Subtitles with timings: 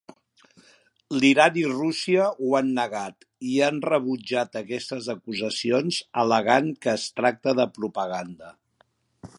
[1.17, 7.59] L'Iran i Rússia ho han negat i han rebutjat aquestes acusacions al·legant que es tracta
[7.61, 8.51] de propaganda.